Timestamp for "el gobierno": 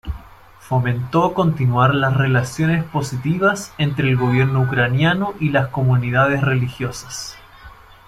4.09-4.61